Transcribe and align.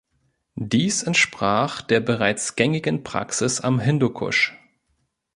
Dies 0.55 1.03
entsprach 1.03 1.83
der 1.83 1.99
bereits 1.99 2.55
gängigen 2.55 3.03
Praxis 3.03 3.61
am 3.61 3.79
Hindukusch. 3.79 4.57